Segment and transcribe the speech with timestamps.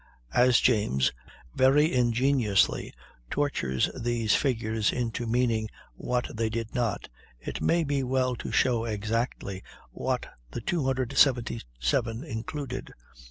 [0.33, 1.11] As James,
[1.53, 2.91] very ingeniously,
[3.29, 7.07] tortures these figures into meaning what they did not,
[7.39, 9.61] it may be well to show exactly
[9.91, 12.91] what the 277 included.